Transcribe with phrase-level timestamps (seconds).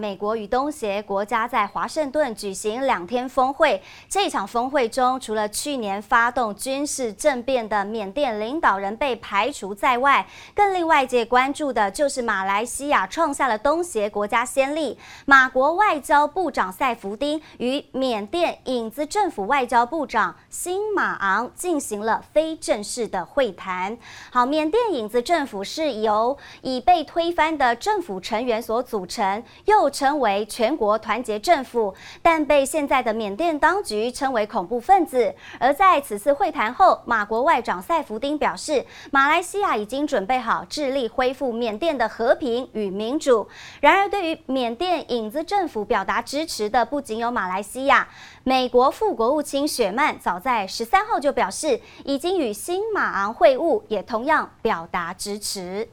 [0.00, 3.82] 美国与东协国家在华盛顿举行两天峰会。
[4.08, 14.98] 这场峰会中，除了去年发动军事政变的缅甸领导人被排除在外，更令外界关注的就是马来西亚创下了东协国家先例。
[15.26, 23.98] 马国外交部长塞福丁与缅甸影子政府外交部长辛马昂进行了非正式的会谈。
[24.30, 35.34] 好，缅甸影子政府是由已被推翻的政府成员所组成，又称为全国团结政府，但被现在的缅甸当局称为恐怖分子。
[35.58, 43.48] 而在此次会谈后，马国外长赛福丁表示，马来西亚已经准备好致力恢复缅甸的和平与民主。
[43.80, 48.08] 然而，对于缅甸影子政府表达支持的不仅有马来西亚，
[48.44, 55.88] 美国副国务卿雪曼早在十三号就表示，已经与新马昂会晤，也同样表达支持。